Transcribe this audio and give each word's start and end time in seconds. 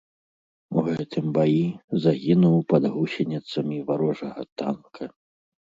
У 0.77 0.83
гэтым 0.87 1.25
баі 1.35 1.61
загінуў 2.07 2.57
пад 2.75 2.83
гусеніцамі 2.97 3.77
варожага 3.93 4.41
танка. 4.65 5.03